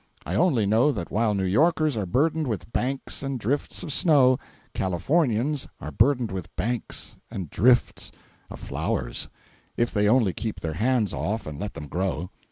[0.25, 4.39] I only know that while New Yorkers are burdened with banks and drifts of snow,
[4.73, 8.11] Californians are burdened with banks and drifts
[8.49, 9.29] of flowers,
[9.77, 12.31] if they only keep their hands off and let them grow.